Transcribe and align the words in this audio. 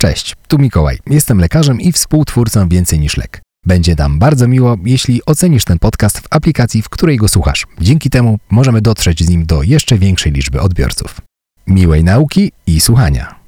Cześć, 0.00 0.34
tu 0.48 0.58
Mikołaj. 0.58 0.98
Jestem 1.06 1.38
lekarzem 1.38 1.80
i 1.80 1.92
współtwórcą 1.92 2.68
Więcej 2.68 3.00
niż 3.00 3.16
lek. 3.16 3.42
Będzie 3.66 3.94
nam 3.98 4.18
bardzo 4.18 4.48
miło, 4.48 4.76
jeśli 4.84 5.24
ocenisz 5.26 5.64
ten 5.64 5.78
podcast 5.78 6.20
w 6.20 6.26
aplikacji, 6.30 6.82
w 6.82 6.88
której 6.88 7.16
go 7.16 7.28
słuchasz. 7.28 7.66
Dzięki 7.80 8.10
temu 8.10 8.38
możemy 8.50 8.80
dotrzeć 8.80 9.24
z 9.24 9.28
nim 9.28 9.46
do 9.46 9.62
jeszcze 9.62 9.98
większej 9.98 10.32
liczby 10.32 10.60
odbiorców. 10.60 11.20
Miłej 11.66 12.04
nauki 12.04 12.52
i 12.66 12.80
słuchania. 12.80 13.40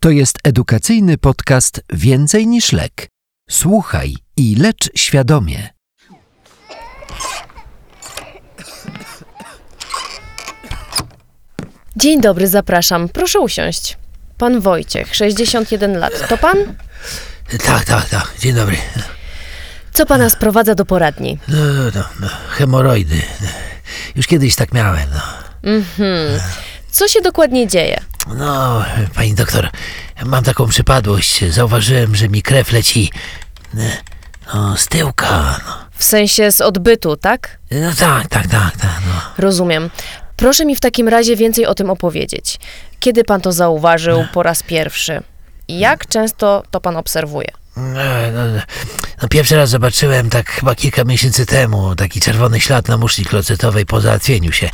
To 0.00 0.10
jest 0.10 0.38
edukacyjny 0.44 1.18
podcast 1.18 1.80
Więcej 1.92 2.46
niż 2.46 2.72
lek. 2.72 3.08
Słuchaj 3.50 4.14
i 4.36 4.54
lecz 4.54 4.90
świadomie. 4.98 5.73
Dzień 12.04 12.20
dobry, 12.20 12.48
zapraszam. 12.48 13.08
Proszę 13.08 13.40
usiąść. 13.40 13.98
Pan 14.38 14.60
Wojciech, 14.60 15.14
61 15.14 15.98
lat. 15.98 16.28
To 16.28 16.38
pan? 16.38 16.56
Tak, 17.66 17.84
tak, 17.84 18.08
tak. 18.08 18.32
Dzień 18.38 18.54
dobry. 18.54 18.76
Co 19.92 20.06
pana 20.06 20.30
sprowadza 20.30 20.74
do 20.74 20.84
poradni? 20.84 21.38
No, 21.48 21.56
no, 21.94 22.04
no, 22.20 22.28
hemoroidy. 22.48 23.22
Już 24.16 24.26
kiedyś 24.26 24.54
tak 24.56 24.72
miałem, 24.72 25.08
no. 25.14 25.20
Mhm. 25.70 26.40
Co 26.90 27.08
się 27.08 27.20
dokładnie 27.20 27.66
dzieje? 27.68 28.00
No, 28.36 28.84
pani 29.14 29.34
doktor, 29.34 29.70
mam 30.24 30.44
taką 30.44 30.68
przypadłość. 30.68 31.44
Zauważyłem, 31.44 32.16
że 32.16 32.28
mi 32.28 32.42
krew 32.42 32.72
leci 32.72 33.12
no, 34.54 34.76
z 34.76 34.86
tyłka. 34.86 35.60
No, 35.66 35.74
W 35.90 36.04
sensie 36.04 36.52
z 36.52 36.60
odbytu, 36.60 37.16
tak? 37.16 37.58
no 37.70 37.92
tak, 37.98 38.28
tak, 38.28 38.46
tak, 38.46 38.76
tak. 38.76 39.00
No. 39.06 39.20
Rozumiem. 39.38 39.90
Proszę 40.36 40.64
mi 40.64 40.76
w 40.76 40.80
takim 40.80 41.08
razie 41.08 41.36
więcej 41.36 41.66
o 41.66 41.74
tym 41.74 41.90
opowiedzieć. 41.90 42.58
Kiedy 43.00 43.24
pan 43.24 43.40
to 43.40 43.52
zauważył 43.52 44.24
po 44.32 44.42
raz 44.42 44.62
pierwszy? 44.62 45.22
I 45.68 45.78
Jak 45.78 46.06
często 46.08 46.62
to 46.70 46.80
pan 46.80 46.96
obserwuje? 46.96 47.48
No, 47.76 47.82
no, 48.32 48.60
no, 49.22 49.28
pierwszy 49.28 49.56
raz 49.56 49.70
zobaczyłem 49.70 50.30
tak 50.30 50.50
chyba 50.50 50.74
kilka 50.74 51.04
miesięcy 51.04 51.46
temu 51.46 51.94
taki 51.94 52.20
czerwony 52.20 52.60
ślad 52.60 52.88
na 52.88 52.96
muszli 52.96 53.24
klocytowej 53.24 53.86
po 53.86 54.00
załatwieniu 54.00 54.52
się. 54.52 54.70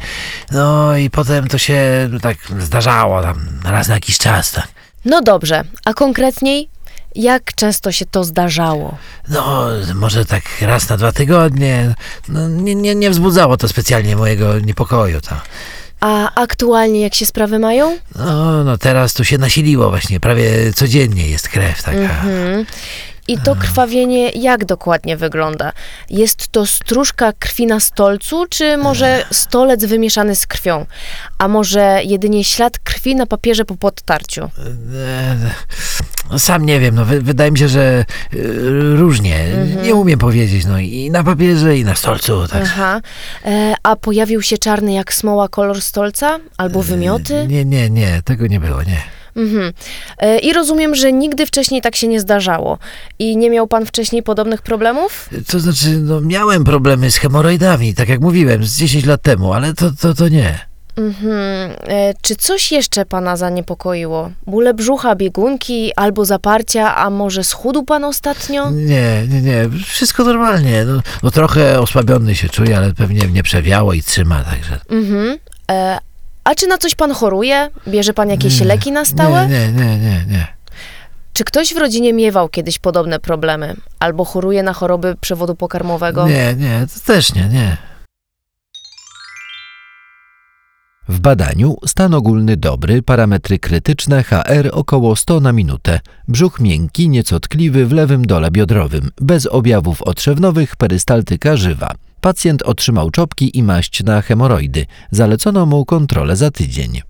No 0.50 0.96
i 0.96 1.10
potem 1.10 1.48
to 1.48 1.58
się 1.58 2.08
tak 2.22 2.36
zdarzało 2.58 3.22
tam 3.22 3.60
raz 3.64 3.88
na 3.88 3.94
jakiś 3.94 4.18
czas, 4.18 4.52
tak. 4.52 4.68
No 5.04 5.22
dobrze, 5.22 5.64
a 5.84 5.94
konkretniej, 5.94 6.68
jak 7.14 7.54
często 7.54 7.92
się 7.92 8.06
to 8.06 8.24
zdarzało? 8.24 8.98
No, 9.28 9.66
może 9.94 10.24
tak 10.24 10.42
raz 10.60 10.88
na 10.88 10.96
dwa 10.96 11.12
tygodnie. 11.12 11.94
No, 12.28 12.48
nie, 12.48 12.74
nie, 12.74 12.94
nie 12.94 13.10
wzbudzało 13.10 13.56
to 13.56 13.68
specjalnie 13.68 14.16
mojego 14.16 14.58
niepokoju. 14.58 15.20
To. 15.20 15.34
A 16.00 16.34
aktualnie 16.34 17.00
jak 17.00 17.14
się 17.14 17.26
sprawy 17.26 17.58
mają? 17.58 17.98
No, 18.14 18.64
no, 18.64 18.78
teraz 18.78 19.14
tu 19.14 19.24
się 19.24 19.38
nasiliło 19.38 19.90
właśnie. 19.90 20.20
Prawie 20.20 20.72
codziennie 20.72 21.28
jest 21.28 21.48
krew 21.48 21.82
taka. 21.82 21.98
Mhm. 21.98 22.66
I 23.28 23.38
to 23.38 23.56
krwawienie 23.56 24.30
jak 24.30 24.64
dokładnie 24.64 25.16
wygląda? 25.16 25.72
Jest 26.10 26.48
to 26.48 26.66
stróżka 26.66 27.32
krwi 27.32 27.66
na 27.66 27.80
stolcu, 27.80 28.46
czy 28.50 28.76
może 28.76 29.24
stolec 29.32 29.84
wymieszany 29.84 30.36
z 30.36 30.46
krwią? 30.46 30.86
A 31.38 31.48
może 31.48 32.00
jedynie 32.04 32.44
ślad 32.44 32.78
krwi 32.78 33.16
na 33.16 33.26
papierze 33.26 33.64
po 33.64 33.76
podtarciu? 33.76 34.50
E, 36.30 36.32
No, 36.32 36.38
sam 36.38 36.66
nie 36.66 36.80
wiem, 36.80 36.94
no, 36.94 37.04
wy, 37.04 37.22
wydaje 37.22 37.50
mi 37.50 37.58
się, 37.58 37.68
że 37.68 38.04
y, 38.34 38.96
różnie. 38.96 39.44
Nie 39.82 39.94
umiem 39.94 40.18
powiedzieć. 40.18 40.64
No, 40.64 40.78
i 40.78 41.10
na 41.10 41.24
papierze, 41.24 41.78
i 41.78 41.84
na 41.84 41.94
stolcu. 41.94 42.48
Tak. 42.48 42.62
Aha. 42.62 43.00
E, 43.44 43.74
a 43.82 43.96
pojawił 43.96 44.42
się 44.42 44.58
czarny 44.58 44.92
jak 44.92 45.14
smoła 45.14 45.48
kolor 45.48 45.80
stolca? 45.82 46.38
Albo 46.56 46.82
wymioty? 46.82 47.46
Nie, 47.48 47.64
nie, 47.64 47.90
nie, 47.90 48.22
tego 48.24 48.46
nie 48.46 48.60
było, 48.60 48.82
nie. 48.82 49.02
Mhm. 49.36 49.72
E, 50.18 50.38
I 50.38 50.52
rozumiem, 50.52 50.94
że 50.94 51.12
nigdy 51.12 51.46
wcześniej 51.46 51.82
tak 51.82 51.96
się 51.96 52.08
nie 52.08 52.20
zdarzało. 52.20 52.78
I 53.18 53.36
nie 53.36 53.50
miał 53.50 53.66
pan 53.66 53.86
wcześniej 53.86 54.22
podobnych 54.22 54.62
problemów? 54.62 55.30
To 55.46 55.60
znaczy, 55.60 55.88
no, 55.98 56.20
miałem 56.20 56.64
problemy 56.64 57.10
z 57.10 57.16
hemoroidami, 57.16 57.94
tak 57.94 58.08
jak 58.08 58.20
mówiłem, 58.20 58.64
z 58.64 58.76
10 58.76 59.06
lat 59.06 59.22
temu, 59.22 59.52
ale 59.52 59.74
to, 59.74 59.90
to, 60.00 60.14
to 60.14 60.28
nie. 60.28 60.69
Mhm. 61.00 61.70
E, 61.88 62.14
czy 62.22 62.36
coś 62.36 62.72
jeszcze 62.72 63.04
pana 63.06 63.36
zaniepokoiło? 63.36 64.30
Bóle 64.46 64.74
brzucha, 64.74 65.14
biegunki 65.14 65.92
albo 65.96 66.24
zaparcia, 66.24 66.96
a 66.96 67.10
może 67.10 67.44
schudł 67.44 67.82
pan 67.82 68.04
ostatnio? 68.04 68.70
Nie, 68.70 69.26
nie, 69.28 69.42
nie, 69.42 69.68
wszystko 69.86 70.24
normalnie. 70.24 70.84
No, 70.84 71.00
no 71.22 71.30
trochę 71.30 71.80
osłabiony 71.80 72.34
się 72.34 72.48
czuję, 72.48 72.76
ale 72.76 72.94
pewnie 72.94 73.26
mnie 73.26 73.42
przewiało 73.42 73.92
i 73.92 74.02
trzyma, 74.02 74.44
także... 74.44 74.80
Mhm. 74.88 75.38
E, 75.70 75.98
a 76.44 76.54
czy 76.54 76.66
na 76.66 76.78
coś 76.78 76.94
pan 76.94 77.12
choruje? 77.12 77.70
Bierze 77.88 78.12
pan 78.12 78.30
jakieś 78.30 78.60
Nie, 78.60 78.66
leki 78.66 78.92
na 78.92 79.04
stałe? 79.04 79.48
Nie, 79.48 79.72
nie, 79.72 79.72
nie, 79.72 79.98
nie, 79.98 80.24
nie. 80.28 80.46
Czy 81.32 81.44
ktoś 81.44 81.74
w 81.74 81.76
rodzinie 81.76 82.12
miewał 82.12 82.48
kiedyś 82.48 82.78
podobne 82.78 83.20
problemy? 83.20 83.76
Albo 83.98 84.24
choruje 84.24 84.62
na 84.62 84.72
choroby 84.72 85.14
przewodu 85.20 85.54
pokarmowego? 85.54 86.28
Nie, 86.28 86.54
nie, 86.54 86.86
to 86.94 87.12
też 87.12 87.34
nie, 87.34 87.48
nie. 87.48 87.76
W 91.10 91.20
badaniu 91.20 91.76
stan 91.86 92.14
ogólny 92.14 92.56
dobry, 92.56 93.02
parametry 93.02 93.58
krytyczne 93.58 94.22
HR 94.22 94.70
około 94.72 95.16
100 95.16 95.40
na 95.40 95.52
minutę, 95.52 96.00
brzuch 96.28 96.60
miękki, 96.60 97.08
nieco 97.08 97.40
tkliwy 97.40 97.86
w 97.86 97.92
lewym 97.92 98.26
dole 98.26 98.50
biodrowym, 98.50 99.10
bez 99.20 99.46
objawów 99.46 100.02
otrzewnowych, 100.02 100.76
perystaltyka 100.76 101.56
żywa. 101.56 101.94
Pacjent 102.20 102.62
otrzymał 102.62 103.10
czopki 103.10 103.58
i 103.58 103.62
maść 103.62 104.04
na 104.04 104.22
hemoroidy. 104.22 104.86
Zalecono 105.10 105.66
mu 105.66 105.84
kontrolę 105.84 106.36
za 106.36 106.50
tydzień. 106.50 107.00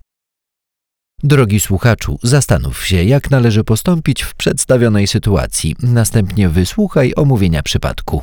Drogi 1.22 1.60
słuchaczu, 1.60 2.18
zastanów 2.22 2.86
się, 2.86 3.04
jak 3.04 3.30
należy 3.30 3.64
postąpić 3.64 4.22
w 4.22 4.34
przedstawionej 4.34 5.06
sytuacji. 5.06 5.76
Następnie 5.82 6.48
wysłuchaj 6.48 7.12
omówienia 7.16 7.62
przypadku. 7.62 8.22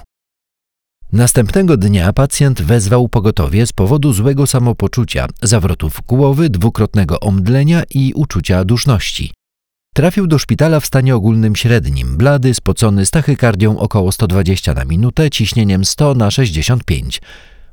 Następnego 1.13 1.77
dnia 1.77 2.13
pacjent 2.13 2.61
wezwał 2.61 3.09
pogotowie 3.09 3.65
z 3.65 3.73
powodu 3.73 4.13
złego 4.13 4.47
samopoczucia, 4.47 5.27
zawrotów 5.41 6.01
głowy, 6.07 6.49
dwukrotnego 6.49 7.19
omdlenia 7.19 7.83
i 7.89 8.13
uczucia 8.15 8.65
duszności. 8.65 9.33
Trafił 9.95 10.27
do 10.27 10.39
szpitala 10.39 10.79
w 10.79 10.85
stanie 10.85 11.15
ogólnym 11.15 11.55
średnim, 11.55 12.17
blady, 12.17 12.53
spocony 12.53 13.05
z 13.05 13.11
tachykardią 13.11 13.79
około 13.79 14.11
120 14.11 14.73
na 14.73 14.85
minutę, 14.85 15.29
ciśnieniem 15.29 15.85
100 15.85 16.13
na 16.13 16.31
65. 16.31 17.21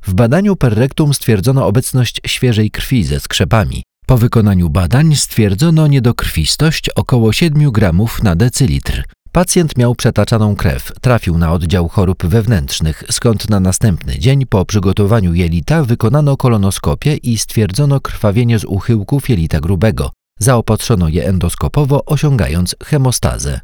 W 0.01 0.13
badaniu 0.13 0.55
per 0.55 0.73
rectum 0.73 1.13
stwierdzono 1.13 1.67
obecność 1.67 2.21
świeżej 2.27 2.71
krwi 2.71 3.03
ze 3.03 3.19
skrzepami. 3.19 3.83
Po 4.07 4.17
wykonaniu 4.17 4.69
badań 4.69 5.15
stwierdzono 5.15 5.87
niedokrwistość 5.87 6.89
około 6.89 7.33
7 7.33 7.71
gramów 7.71 8.23
na 8.23 8.35
decylitr. 8.35 9.03
Pacjent 9.35 9.77
miał 9.77 9.95
przetaczaną 9.95 10.55
krew, 10.55 10.91
trafił 11.01 11.37
na 11.37 11.53
oddział 11.53 11.87
chorób 11.87 12.25
wewnętrznych, 12.25 13.03
skąd 13.11 13.49
na 13.49 13.59
następny 13.59 14.19
dzień 14.19 14.45
po 14.45 14.65
przygotowaniu 14.65 15.33
jelita 15.33 15.83
wykonano 15.83 16.37
kolonoskopię 16.37 17.15
i 17.15 17.37
stwierdzono 17.37 17.99
krwawienie 17.99 18.59
z 18.59 18.65
uchyłków 18.65 19.29
jelita 19.29 19.59
grubego. 19.59 20.11
Zaopatrzono 20.39 21.07
je 21.07 21.27
endoskopowo, 21.27 22.05
osiągając 22.05 22.75
hemostazę. 22.83 23.59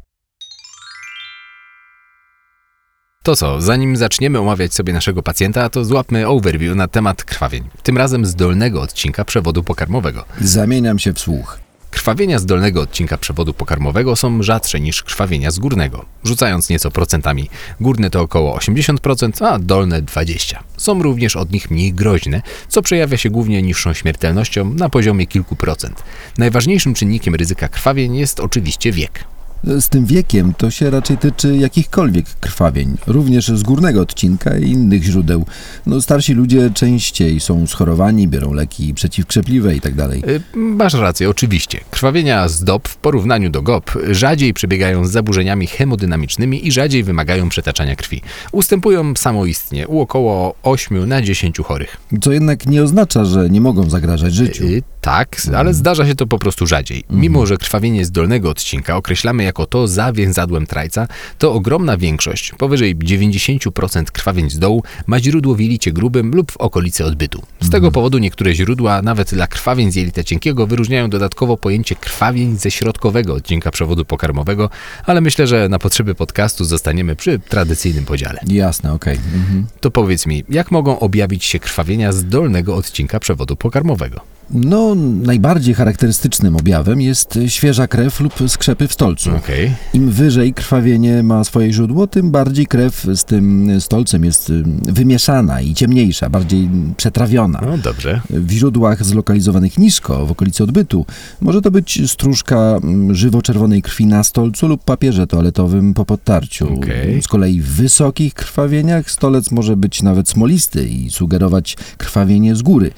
To 3.22 3.36
co, 3.36 3.60
zanim 3.60 3.96
zaczniemy 3.96 4.38
omawiać 4.38 4.74
sobie 4.74 4.92
naszego 4.92 5.22
pacjenta, 5.22 5.68
to 5.68 5.84
złapmy 5.84 6.28
overview 6.28 6.76
na 6.76 6.88
temat 6.88 7.24
krwawień. 7.24 7.64
Tym 7.82 7.98
razem 7.98 8.26
z 8.26 8.34
dolnego 8.34 8.82
odcinka 8.82 9.24
przewodu 9.24 9.62
pokarmowego. 9.62 10.24
Zamieniam 10.40 10.98
się 10.98 11.12
w 11.12 11.18
słuch. 11.18 11.61
Krwawienia 12.02 12.38
z 12.38 12.46
dolnego 12.46 12.80
odcinka 12.80 13.18
przewodu 13.18 13.54
pokarmowego 13.54 14.16
są 14.16 14.42
rzadsze 14.42 14.80
niż 14.80 15.02
krwawienia 15.02 15.50
z 15.50 15.58
górnego. 15.58 16.04
Rzucając 16.24 16.68
nieco 16.68 16.90
procentami, 16.90 17.48
górne 17.80 18.10
to 18.10 18.20
około 18.20 18.58
80%, 18.58 19.46
a 19.46 19.58
dolne 19.58 20.02
20%. 20.02 20.56
Są 20.76 21.02
również 21.02 21.36
od 21.36 21.52
nich 21.52 21.70
mniej 21.70 21.92
groźne, 21.92 22.42
co 22.68 22.82
przejawia 22.82 23.16
się 23.16 23.30
głównie 23.30 23.62
niższą 23.62 23.92
śmiertelnością 23.92 24.74
na 24.74 24.88
poziomie 24.88 25.26
kilku 25.26 25.56
procent. 25.56 26.02
Najważniejszym 26.38 26.94
czynnikiem 26.94 27.34
ryzyka 27.34 27.68
krwawień 27.68 28.16
jest 28.16 28.40
oczywiście 28.40 28.92
wiek. 28.92 29.24
Z 29.64 29.88
tym 29.88 30.06
wiekiem 30.06 30.54
to 30.54 30.70
się 30.70 30.90
raczej 30.90 31.18
tyczy 31.18 31.56
jakichkolwiek 31.56 32.26
krwawień, 32.40 32.96
również 33.06 33.48
z 33.48 33.62
górnego 33.62 34.00
odcinka 34.00 34.58
i 34.58 34.70
innych 34.70 35.02
źródeł. 35.02 35.46
No, 35.86 36.00
starsi 36.02 36.34
ludzie 36.34 36.70
częściej 36.74 37.40
są 37.40 37.66
schorowani, 37.66 38.28
biorą 38.28 38.52
leki 38.52 38.94
przeciwkrzepliwe 38.94 39.68
tak 39.68 39.74
itd. 39.74 40.08
Y, 40.28 40.40
Masz 40.56 40.94
rację, 40.94 41.30
oczywiście. 41.30 41.80
Krwawienia 41.90 42.48
z 42.48 42.64
DOP 42.64 42.88
w 42.88 42.96
porównaniu 42.96 43.50
do 43.50 43.62
GOP 43.62 43.98
rzadziej 44.10 44.54
przebiegają 44.54 45.04
z 45.04 45.10
zaburzeniami 45.10 45.66
hemodynamicznymi 45.66 46.66
i 46.66 46.72
rzadziej 46.72 47.04
wymagają 47.04 47.48
przetaczania 47.48 47.96
krwi. 47.96 48.22
Ustępują 48.52 49.14
samoistnie 49.16 49.88
u 49.88 50.00
około 50.00 50.54
8 50.62 51.08
na 51.08 51.22
10 51.22 51.58
chorych. 51.58 51.96
Co 52.20 52.32
jednak 52.32 52.66
nie 52.66 52.82
oznacza, 52.82 53.24
że 53.24 53.50
nie 53.50 53.60
mogą 53.60 53.90
zagrażać 53.90 54.34
życiu. 54.34 54.64
Tak, 55.02 55.36
ale 55.56 55.74
zdarza 55.74 56.06
się 56.06 56.14
to 56.14 56.26
po 56.26 56.38
prostu 56.38 56.66
rzadziej. 56.66 57.04
Mimo, 57.10 57.46
że 57.46 57.56
krwawienie 57.56 58.04
z 58.04 58.10
dolnego 58.10 58.50
odcinka 58.50 58.96
określamy 58.96 59.42
jako 59.42 59.66
to 59.66 59.88
za 59.88 60.12
więzadłem 60.12 60.66
trajca, 60.66 61.08
to 61.38 61.52
ogromna 61.52 61.96
większość, 61.96 62.52
powyżej 62.58 62.96
90% 62.96 64.04
krwawień 64.04 64.50
z 64.50 64.58
dołu, 64.58 64.82
ma 65.06 65.20
źródło 65.20 65.54
w 65.54 65.60
jelicie 65.60 65.92
grubym 65.92 66.30
lub 66.30 66.52
w 66.52 66.56
okolicy 66.56 67.04
odbytu. 67.04 67.42
Z 67.60 67.70
tego 67.70 67.90
powodu 67.90 68.18
niektóre 68.18 68.54
źródła, 68.54 69.02
nawet 69.02 69.34
dla 69.34 69.46
krwawień 69.46 69.92
z 69.92 69.96
jelita 69.96 70.24
cienkiego, 70.24 70.66
wyróżniają 70.66 71.10
dodatkowo 71.10 71.56
pojęcie 71.56 71.94
krwawień 71.94 72.58
ze 72.58 72.70
środkowego 72.70 73.34
odcinka 73.34 73.70
przewodu 73.70 74.04
pokarmowego, 74.04 74.70
ale 75.06 75.20
myślę, 75.20 75.46
że 75.46 75.68
na 75.68 75.78
potrzeby 75.78 76.14
podcastu 76.14 76.64
zostaniemy 76.64 77.16
przy 77.16 77.38
tradycyjnym 77.38 78.04
podziale. 78.04 78.40
Jasne, 78.46 78.92
okej. 78.92 79.16
Mhm. 79.16 79.66
To 79.80 79.90
powiedz 79.90 80.26
mi, 80.26 80.44
jak 80.48 80.70
mogą 80.70 80.98
objawić 80.98 81.44
się 81.44 81.58
krwawienia 81.58 82.12
z 82.12 82.24
dolnego 82.24 82.76
odcinka 82.76 83.20
przewodu 83.20 83.56
pokarmowego? 83.56 84.31
No, 84.50 84.94
najbardziej 85.22 85.74
charakterystycznym 85.74 86.56
objawem 86.56 87.00
jest 87.00 87.38
świeża 87.46 87.86
krew 87.86 88.20
lub 88.20 88.34
skrzepy 88.48 88.88
w 88.88 88.92
stolcu. 88.92 89.36
Okej. 89.36 89.72
Im 89.94 90.10
wyżej 90.10 90.54
krwawienie 90.54 91.22
ma 91.22 91.44
swoje 91.44 91.72
źródło, 91.72 92.06
tym 92.06 92.30
bardziej 92.30 92.66
krew 92.66 93.06
z 93.14 93.24
tym 93.24 93.70
stolcem 93.80 94.24
jest 94.24 94.50
y, 94.50 94.62
wymieszana 94.82 95.60
i 95.60 95.74
ciemniejsza, 95.74 96.30
bardziej 96.30 96.68
przetrawiona. 96.96 97.60
No 97.66 97.78
dobrze. 97.78 98.20
W 98.30 98.50
źródłach 98.50 99.04
zlokalizowanych 99.04 99.78
nisko, 99.78 100.26
w 100.26 100.30
okolicy 100.30 100.64
odbytu, 100.64 101.06
może 101.40 101.62
to 101.62 101.70
być 101.70 102.10
stróżka 102.10 102.56
mm, 102.56 103.14
żywo-czerwonej 103.14 103.82
krwi 103.82 104.06
na 104.06 104.24
stolcu 104.24 104.68
lub 104.68 104.84
papierze 104.84 105.26
toaletowym 105.26 105.94
po 105.94 106.04
podtarciu. 106.04 106.74
Okej. 106.74 107.22
Z 107.22 107.28
kolei 107.28 107.60
w 107.60 107.68
wysokich 107.68 108.34
krwawieniach 108.34 109.10
stolec 109.10 109.50
może 109.50 109.76
być 109.76 110.02
nawet 110.02 110.28
smolisty 110.28 110.88
i 110.88 111.10
sugerować 111.10 111.76
krwawienie 111.98 112.56
z 112.56 112.62
góry. 112.62 112.90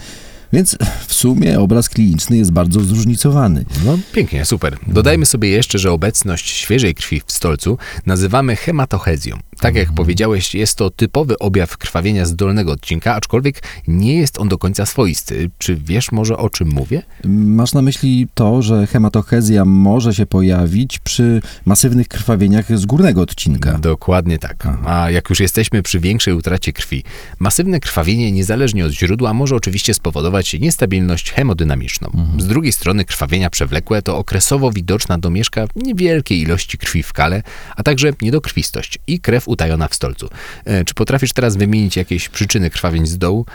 Więc 0.55 0.77
w 1.07 1.15
sumie 1.15 1.61
obraz 1.61 1.89
kliniczny 1.89 2.37
jest 2.37 2.53
bardzo 2.53 2.81
zróżnicowany. 2.81 3.65
No 3.85 3.99
pięknie, 4.13 4.45
super. 4.45 4.77
Dodajmy 4.87 5.27
sobie 5.27 5.49
jeszcze, 5.49 5.79
że 5.79 5.93
obecność 5.93 6.51
świeżej 6.51 6.95
krwi 6.95 7.23
w 7.27 7.33
stolcu 7.33 7.79
nazywamy 8.07 8.57
hematochezją. 8.57 9.39
Tak 9.65 9.75
jak 9.75 9.93
powiedziałeś, 9.93 10.55
jest 10.55 10.79
to 10.79 10.91
typowy 10.91 11.39
objaw 11.39 11.77
krwawienia 11.77 12.27
z 12.27 12.37
dolnego 12.37 12.73
odcinka, 12.73 13.15
aczkolwiek 13.15 13.63
nie 13.89 14.17
jest 14.17 14.39
on 14.39 14.49
do 14.49 14.59
końca 14.59 14.87
swoisty. 14.87 15.51
Czy 15.59 15.77
wiesz 15.77 16.13
może 16.13 16.37
o 16.37 16.51
czym 16.51 16.69
mówię? 16.69 17.03
Masz 17.25 17.73
na 17.73 17.83
myśli 17.83 18.29
to, 18.35 18.63
że 18.63 18.87
hematochezja 18.87 19.65
może 19.65 20.15
się 20.15 20.27
pojawić 20.27 20.99
przy 20.99 21.43
masywnych 21.65 22.09
krwawieniach 22.09 22.79
z 22.79 22.87
górnego 22.87 23.23
odcinka. 23.23 23.79
Dokładnie 23.79 24.39
tak. 24.39 24.69
A 24.87 25.11
jak 25.11 25.31
już 25.31 25.41
jesteśmy 25.41 25.83
przy 25.83 26.01
większej 26.01 26.35
utracie 26.35 26.73
krwi, 26.73 27.05
masywne 27.39 27.81
krwawienie 27.81 28.33
niezależnie 28.33 28.87
od 28.87 28.93
źródła 28.93 29.35
może 29.35 29.57
oczywiście 29.57 29.95
spowodować 29.95 30.55
niestabilność 30.61 31.33
hemodynamiczną. 31.33 32.11
Z 32.39 32.47
drugiej 32.47 32.73
strony 32.73 33.05
krwawienia 33.05 33.51
przewlekłe 33.51 34.03
to 34.03 34.19
okresowo 34.19 34.73
widoczna 34.73 35.19
domieszka 35.19 35.67
niewielkiej 35.77 36.41
ilości 36.41 36.79
krwi 36.79 37.03
w 37.03 37.13
kale, 37.13 37.43
a 37.77 37.83
także 37.83 38.13
niedokrwistość 38.23 38.99
i 39.07 39.21
krew 39.21 39.49
utajona 39.55 39.89
w 39.89 39.95
stolcu. 39.95 40.29
E, 40.65 40.85
Czy 40.85 40.95
potrafisz 40.95 41.33
teraz 41.33 41.57
wymienić 41.57 41.97
jakieś 41.97 42.29
przyczyny 42.29 42.71
krwawień 42.71 43.07
z 43.07 43.19
dołu? 43.19 43.47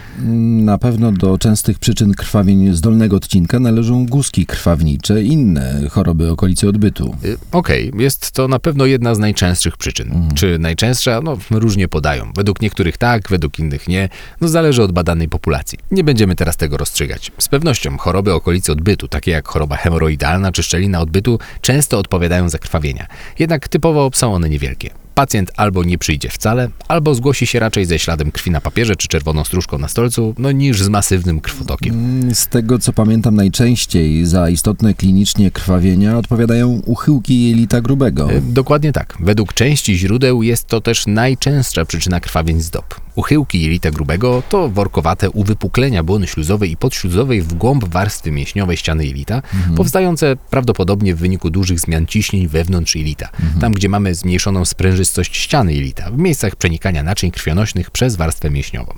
Na 0.62 0.78
pewno 0.78 1.12
do 1.12 1.38
częstych 1.38 1.80
przyczyn 1.80 2.14
krwawień 2.14 2.76
z 2.76 2.82
dolnego 2.82 3.16
odcinka 3.16 3.60
należą 3.60 4.06
guzki 4.06 4.46
krwawnicze 4.46 5.24
i 5.24 5.28
inne 5.28 5.82
choroby 5.92 6.32
okolicy 6.32 6.70
odbytu. 6.70 7.16
Y, 7.26 7.38
Okej, 7.52 7.92
jest 7.98 8.32
to 8.32 8.48
na 8.48 8.60
pewno 8.60 8.86
jedna 8.86 9.16
z 9.16 9.20
najczęstszych 9.20 9.78
przyczyn. 9.78 10.30
Czy 10.36 10.60
najczęstsza? 10.60 11.22
No, 11.24 11.38
różnie 11.52 11.88
podają. 11.88 12.32
Według 12.36 12.62
niektórych 12.62 12.98
tak, 12.98 13.30
według 13.30 13.60
innych 13.60 13.88
nie. 13.88 14.10
No, 14.42 14.48
zależy 14.48 14.84
od 14.84 14.92
badanej 14.92 15.30
populacji. 15.30 15.78
Nie 15.92 16.04
będziemy 16.04 16.36
teraz 16.36 16.58
tego 16.58 16.78
rozstrzygać. 16.78 17.32
Z 17.38 17.48
pewnością 17.48 17.98
choroby 17.98 18.34
okolicy 18.34 18.72
odbytu, 18.72 19.08
takie 19.08 19.32
jak 19.32 19.48
choroba 19.48 19.76
hemoroidalna 19.78 20.52
czy 20.52 20.64
szczelina 20.64 21.00
odbytu, 21.02 21.40
często 21.62 21.98
odpowiadają 22.00 22.50
za 22.50 22.58
krwawienia. 22.58 23.08
Jednak 23.40 23.68
typowo 23.68 24.10
są 24.14 24.34
one 24.34 24.50
niewielkie. 24.50 24.90
Pacjent 25.20 25.52
albo 25.58 25.84
nie 25.84 25.98
przyjdzie 25.98 26.30
wcale, 26.30 26.70
albo 26.88 27.16
zgłosi 27.16 27.48
się 27.48 27.60
raczej 27.60 27.86
ze 27.86 28.00
śladem 28.00 28.32
krwi 28.32 28.52
na 28.52 28.62
papierze 28.62 28.96
czy 28.96 29.08
czerwoną 29.08 29.44
stróżką 29.44 29.78
na 29.78 29.88
stolcu, 29.88 30.36
no 30.38 30.52
niż 30.52 30.82
z 30.82 30.90
masywnym 30.90 31.42
krwotokiem. 31.42 31.94
Mm, 31.94 32.36
Z 32.36 32.48
tego 32.48 32.80
co 32.80 32.94
pamiętam 32.94 33.36
najczęściej 33.36 34.26
za 34.26 34.50
istotne 34.50 34.94
klinicznie 34.94 35.52
krwawienia 35.52 36.18
odpowiadają 36.18 36.82
uchyłki 36.86 37.50
jelita 37.50 37.82
grubego. 37.82 38.32
Y, 38.32 38.42
Dokładnie 38.42 38.92
tak. 38.92 39.18
Według 39.20 39.54
części 39.54 39.98
źródeł 39.98 40.44
jest 40.44 40.68
to 40.68 40.82
też 40.82 41.08
najczęstsza 41.08 41.86
przyczyna 41.86 42.20
krwawień 42.20 42.62
z 42.62 42.70
dop. 42.70 42.96
Uchyłki 43.16 43.62
jelita 43.62 43.92
grubego 43.92 44.44
to 44.50 44.70
workowate 44.70 45.30
uwypuklenia 45.30 46.04
błony 46.04 46.28
śluzowej 46.28 46.72
i 46.72 46.78
podśluzowej 46.78 47.42
w 47.42 47.54
głąb 47.54 47.86
warstwy 47.86 48.32
mięśniowej 48.32 48.78
ściany 48.78 49.06
jelita, 49.06 49.42
powstające 49.76 50.36
prawdopodobnie 50.50 51.16
w 51.16 51.18
wyniku 51.18 51.50
dużych 51.50 51.80
zmian 51.80 52.06
ciśnień 52.06 52.48
wewnątrz 52.48 52.96
jelita, 52.96 53.30
tam 53.62 53.74
gdzie 53.74 53.90
mamy 53.90 54.16
zmniejszoną 54.16 54.66
sprężystość 54.66 55.38
ściany 55.38 55.74
jelita, 55.74 56.12
w 56.12 56.18
miejscach 56.18 56.56
przenikania 56.56 57.04
naczyń 57.04 57.32
krwionośnych 57.32 57.92
przez 57.92 58.16
warstwę 58.16 58.50
mięśniową. 58.50 58.94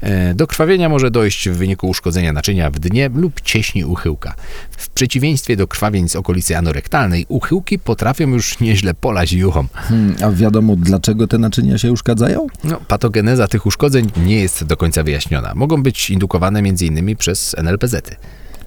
E, 0.00 0.34
Do 0.34 0.46
krwawienia 0.46 0.88
może 0.88 1.10
dojść 1.10 1.48
w 1.48 1.52
wyniku 1.56 1.88
uszkodzenia 1.88 2.32
naczynia 2.32 2.70
w 2.70 2.78
dnie 2.78 3.10
lub 3.14 3.40
cieśni 3.40 3.84
uchyłka. 3.84 4.34
W 4.70 4.88
przeciwieństwie 4.88 5.56
do 5.56 5.66
krwawień 5.68 6.08
z 6.08 6.16
okolicy 6.16 6.56
anorektalnej, 6.56 7.26
uchyłki 7.28 7.78
potrafią 7.78 8.28
już 8.28 8.60
nieźle 8.60 8.94
polać 8.94 9.32
juchom. 9.32 9.68
Hmm, 9.74 10.16
a 10.24 10.30
wiadomo 10.30 10.76
dlaczego 10.76 11.26
te 11.26 11.38
naczynia 11.38 11.78
się 11.78 11.92
uszkadzają? 11.92 12.46
No, 12.64 12.80
patogeneza 12.88 13.48
tych 13.48 13.55
uszkodzeń 13.64 14.10
nie 14.16 14.40
jest 14.40 14.64
do 14.64 14.76
końca 14.76 15.02
wyjaśniona. 15.02 15.52
Mogą 15.54 15.82
być 15.82 16.10
indukowane 16.10 16.58
m.in. 16.58 17.16
przez 17.16 17.56
NLPZ-y. 17.58 18.16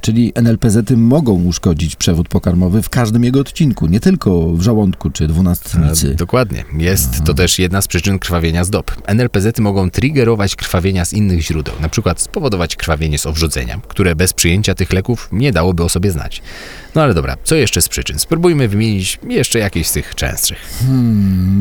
Czyli 0.01 0.31
NLPZ-y 0.35 0.97
mogą 0.97 1.43
uszkodzić 1.43 1.95
przewód 1.95 2.27
pokarmowy 2.27 2.81
w 2.81 2.89
każdym 2.89 3.23
jego 3.23 3.39
odcinku, 3.39 3.87
nie 3.87 3.99
tylko 3.99 4.51
w 4.51 4.61
żołądku 4.61 5.09
czy 5.09 5.23
E, 5.23 5.27
dwunastnicy. 5.27 6.15
Dokładnie. 6.15 6.63
Jest 6.77 7.23
to 7.23 7.33
też 7.33 7.59
jedna 7.59 7.81
z 7.81 7.87
przyczyn 7.87 8.19
krwawienia 8.19 8.63
z 8.63 8.69
dop. 8.69 8.91
NLPZ-y 9.07 9.61
mogą 9.61 9.89
triggerować 9.89 10.55
krwawienia 10.55 11.05
z 11.05 11.13
innych 11.13 11.41
źródeł, 11.41 11.73
na 11.81 11.89
przykład 11.89 12.21
spowodować 12.21 12.75
krwawienie 12.75 13.19
z 13.19 13.25
owrzodzenia, 13.25 13.79
które 13.87 14.15
bez 14.15 14.33
przyjęcia 14.33 14.75
tych 14.75 14.93
leków 14.93 15.29
nie 15.31 15.51
dałoby 15.51 15.83
o 15.83 15.89
sobie 15.89 16.11
znać. 16.11 16.41
No 16.95 17.01
ale 17.01 17.13
dobra, 17.13 17.37
co 17.43 17.55
jeszcze 17.55 17.81
z 17.81 17.89
przyczyn? 17.89 18.19
Spróbujmy 18.19 18.67
wymienić 18.67 19.19
jeszcze 19.27 19.59
jakieś 19.59 19.87
z 19.87 19.91
tych 19.91 20.15
częstszych. 20.15 20.57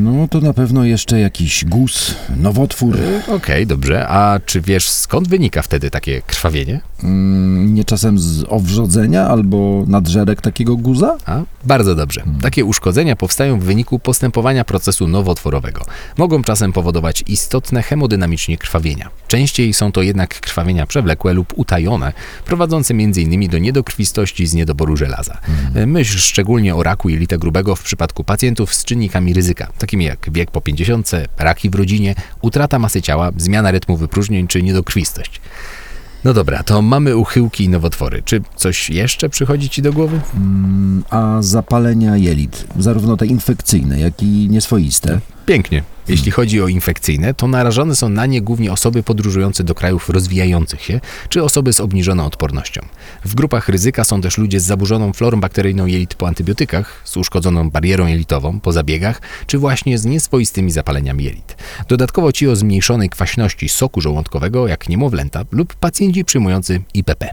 No 0.03 0.29
to 0.29 0.41
na 0.41 0.53
pewno 0.53 0.85
jeszcze 0.85 1.21
jakiś 1.21 1.65
guz, 1.65 2.15
nowotwór. 2.37 2.99
Okej, 3.29 3.67
dobrze. 3.67 4.09
A 4.09 4.41
czy 4.47 4.61
wiesz 4.61 4.89
skąd 4.89 5.29
wynika 5.29 5.63
wtedy 5.63 5.91
takie 5.91 6.23
krwawienie? 6.23 6.81
Mm, 7.03 7.75
nie 7.75 7.85
czasem 7.85 8.19
z 8.19 8.28
owrzodzenia 8.49 9.29
albo 9.29 9.85
nadżerek 9.87 10.41
takiego 10.41 10.77
guza? 10.77 11.17
A, 11.27 11.41
bardzo 11.65 11.95
dobrze. 11.95 12.23
Takie 12.43 12.65
uszkodzenia 12.65 13.17
powstają 13.17 13.61
w 13.61 13.65
wyniku 13.65 13.99
postępowania 13.99 14.65
procesu 14.65 15.09
nowotworowego. 15.09 15.85
Mogą 16.17 16.45
czasem 16.45 16.73
powodować 16.73 17.25
istotne 17.27 17.83
hemodynamicznie 17.83 18.59
krwawienia. 18.59 19.11
Częściej 19.29 19.75
są 19.75 19.93
to 19.93 20.03
jednak 20.03 20.41
krwawienia 20.41 20.87
przewlekłe 20.87 21.33
lub 21.33 21.53
utajone, 21.57 22.13
prowadzące 22.45 22.95
m.in. 22.95 23.51
do 23.51 23.59
niedokrwistości 23.59 24.47
z 24.47 24.55
niedoboru 24.55 24.97
żelaza. 24.97 25.39
Myśl 25.87 26.19
szczególnie 26.19 26.75
o 26.75 26.83
raku 26.83 27.09
jelita 27.09 27.39
grubego 27.39 27.77
w 27.77 27.83
przypadku 27.83 28.25
pacjentów 28.25 28.75
z 28.75 28.85
czynnikami 28.85 29.33
ryzyka, 29.33 29.69
takimi 29.79 30.05
jak 30.05 30.33
wiek 30.33 30.51
po 30.51 30.61
50, 30.61 31.11
raki 31.39 31.71
w 31.71 31.75
rodzinie, 31.75 32.15
utrata 32.43 32.79
masy 32.79 33.03
ciała, 33.03 33.31
zmiana 33.37 33.71
rytmu 33.71 33.97
wypróżnień 33.97 34.47
czy 34.49 34.63
niedokrwistość. 34.63 35.41
No 36.25 36.35
dobra, 36.35 36.63
to 36.63 36.83
mamy 36.83 37.17
uchyłki 37.17 37.65
i 37.65 37.69
nowotwory. 37.69 38.23
Czy 38.25 38.43
coś 38.57 38.91
jeszcze 38.91 39.29
przychodzi 39.29 39.69
Ci 39.69 39.83
do 39.83 39.93
głowy? 39.93 40.21
A 41.11 41.37
zapalenia 41.41 42.17
jelit, 42.17 42.67
zarówno 42.79 43.17
te 43.17 43.27
infekcyjne, 43.27 44.01
jak 44.01 44.23
i 44.23 44.49
nieswoiste. 44.51 45.21
Pięknie. 45.49 45.83
Jeśli 46.09 46.31
chodzi 46.31 46.63
o 46.63 46.69
infekcyjne, 46.69 47.35
to 47.35 47.49
narażone 47.49 47.97
są 47.97 48.09
na 48.09 48.27
nie 48.27 48.43
głównie 48.43 48.73
osoby 48.73 49.03
podróżujące 49.03 49.65
do 49.65 49.75
krajów 49.75 50.11
rozwijających 50.11 50.83
się, 50.83 51.01
czy 51.29 51.43
osoby 51.43 51.73
z 51.73 51.81
obniżoną 51.81 52.27
odpornością. 52.27 52.81
W 53.25 53.35
grupach 53.35 53.69
ryzyka 53.69 54.05
są 54.05 54.21
też 54.21 54.39
ludzie 54.39 54.61
z 54.61 54.65
zaburzoną 54.65 55.13
florą 55.13 55.41
bakteryjną 55.41 55.87
jelit 55.87 56.15
po 56.15 56.29
antybiotykach, 56.29 57.03
z 57.05 57.17
uszkodzoną 57.17 57.71
barierą 57.71 58.07
jelitową 58.07 58.61
po 58.61 58.73
zabiegach, 58.73 59.23
czy 59.47 59.59
właśnie 59.59 59.99
z 59.99 60.05
nieswoistymi 60.05 60.71
zapaleniami 60.71 61.25
jelit. 61.25 61.57
Dodatkowo 61.89 62.33
ci 62.33 62.49
o 62.49 62.57
zmniejszonej 62.57 63.11
kwaśności 63.11 63.69
soku 63.69 64.01
żołądkowego, 64.01 64.69
jak 64.69 64.89
niemowlęta 64.89 65.45
lub 65.53 65.75
pacjenci 65.75 66.25
przyjmujący 66.25 66.81
IPP. 66.95 67.31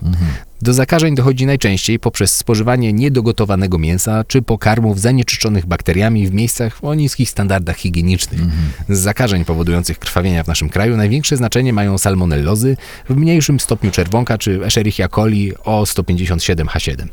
Do 0.65 0.73
zakażeń 0.73 1.15
dochodzi 1.15 1.45
najczęściej 1.45 1.99
poprzez 1.99 2.33
spożywanie 2.33 2.93
niedogotowanego 2.93 3.77
mięsa 3.77 4.23
czy 4.27 4.41
pokarmów 4.41 4.99
zanieczyszczonych 4.99 5.65
bakteriami 5.65 6.27
w 6.27 6.33
miejscach 6.33 6.77
o 6.81 6.93
niskich 6.93 7.29
standardach 7.29 7.77
higienicznych. 7.77 8.41
Z 8.89 8.99
zakażeń 8.99 9.45
powodujących 9.45 9.99
krwawienia 9.99 10.43
w 10.43 10.47
naszym 10.47 10.69
kraju 10.69 10.97
największe 10.97 11.37
znaczenie 11.37 11.73
mają 11.73 11.97
salmonellozy, 11.97 12.77
w 13.09 13.15
mniejszym 13.15 13.59
stopniu 13.59 13.91
czerwonka 13.91 14.37
czy 14.37 14.65
Escherichia 14.65 15.07
coli 15.07 15.53
O157H7. 15.53 17.07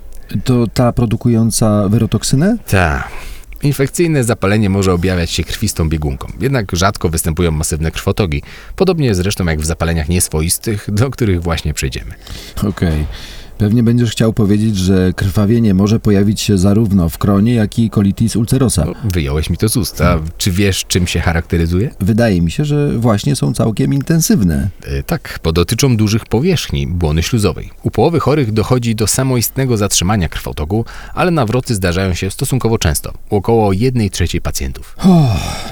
To 0.45 0.67
ta 0.67 0.93
produkująca 0.93 1.89
wyrotoksynę? 1.89 2.57
Tak. 2.69 3.09
Infekcyjne 3.63 4.25
zapalenie 4.25 4.71
może 4.71 4.93
objawiać 4.93 5.31
się 5.31 5.45
krwistą 5.45 5.89
biegunką, 5.89 6.33
jednak 6.41 6.77
rzadko 6.77 7.09
występują 7.09 7.51
masywne 7.51 7.91
krwotogi, 7.91 8.43
podobnie 8.77 9.15
zresztą 9.15 9.47
jak 9.47 9.61
w 9.61 9.65
zapaleniach 9.65 10.09
nieswoistych, 10.09 10.89
do 10.89 11.11
których 11.11 11.43
właśnie 11.43 11.75
przejdziemy. 11.75 12.15
Okej. 12.69 13.07
Pewnie 13.63 13.83
będziesz 13.83 14.11
chciał 14.11 14.33
powiedzieć, 14.33 14.77
że 14.77 15.13
krwawienie 15.17 15.75
może 15.75 16.01
pojawić 16.01 16.41
się 16.41 16.59
zarówno 16.59 17.09
w 17.09 17.19
kronie, 17.19 17.55
jak 17.55 17.79
i 17.79 17.91
colitis 17.91 18.37
ulcerosa. 18.37 18.85
No, 18.87 18.95
wyjąłeś 19.05 19.51
mi 19.51 19.57
to 19.57 19.69
z 19.69 19.77
ust. 19.77 20.01
A 20.01 20.19
czy 20.39 20.51
wiesz, 20.51 20.85
czym 20.89 21.07
się 21.07 21.21
charakteryzuje? 21.21 21.91
Wydaje 22.01 22.43
mi 22.43 22.51
się, 22.51 22.65
że 22.65 22.99
właśnie 22.99 23.37
są 23.37 23.55
całkiem 23.55 23.95
intensywne. 23.95 24.69
E, 24.87 25.03
Tak, 25.03 25.41
bo 25.45 25.53
dotyczą 25.53 25.97
dużych 25.97 26.27
powierzchni 26.27 26.87
błony 26.87 27.23
śluzowej. 27.23 27.71
U 27.83 27.91
połowy 27.91 28.21
chorych 28.21 28.53
dochodzi 28.53 28.95
do 28.95 29.07
samoistnego 29.07 29.77
zatrzymania 29.77 30.29
krwotoku, 30.29 30.85
ale 31.15 31.31
nawroty 31.31 31.75
zdarzają 31.75 32.15
się 32.15 32.31
stosunkowo 32.31 32.79
często, 32.79 33.13
u 33.31 33.37
około 33.37 33.73
1 33.73 34.11
trzeciej 34.11 34.41
pacjentów. 34.41 34.97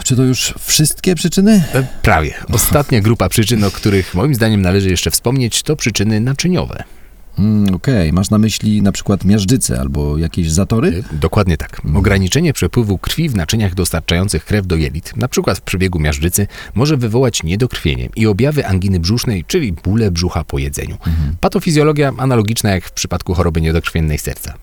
Czy 0.04 0.16
to 0.16 0.23
już 0.23 0.54
wszystkie 0.59 1.14
przyczyny? 1.14 1.64
E, 1.75 1.87
Prawie. 2.02 2.35
Ostatnia 2.52 3.00
grupa 3.00 3.28
przyczyn, 3.28 3.64
o 3.64 3.70
których 3.70 4.14
moim 4.14 4.35
zdaniem 4.35 4.62
należy 4.62 4.90
jeszcze 4.90 5.11
wspomnieć, 5.11 5.62
to 5.62 5.76
przyczyny 5.76 6.20
naczyniowe. 6.20 6.85
Mm, 7.39 7.75
Okej, 7.75 8.13
masz 8.13 8.31
na 8.31 8.39
myśli 8.39 8.83
na 8.83 8.93
przykład 8.93 9.25
miażdżycę 9.25 9.81
albo 9.81 10.19
jakieś 10.19 10.51
zatory? 10.53 11.03
E, 11.13 11.17
Dokładnie 11.17 11.57
tak. 11.57 11.83
Ograniczenie 11.95 12.53
przepływu 12.53 12.99
krwi 12.99 13.29
w 13.29 13.35
naczyniach 13.37 13.75
dostarczających 13.75 14.45
krew 14.45 14.67
do 14.67 14.77
jelit, 14.77 15.17
na 15.17 15.29
przykład 15.29 15.59
w 15.59 15.63
przebiegu 15.63 15.99
miażdżycy, 15.99 16.47
może 16.75 16.97
wywołać 16.97 17.43
niedokrwienie 17.43 18.09
i 18.17 18.27
objawy 18.27 18.67
anginy 18.67 19.01
brzusznej, 19.01 19.45
czyli 19.45 19.73
bóle 19.73 20.11
brzucha 20.11 20.45
po 20.45 20.59
jedzeniu. 20.59 20.99
Patofizjologia 21.41 22.13
analogiczna 22.19 22.71
jak 22.71 22.85
w 22.85 22.93
przypadku 22.93 23.35
choroby 23.35 23.61
niedokrwiennej 23.61 24.19
serca. 24.19 24.55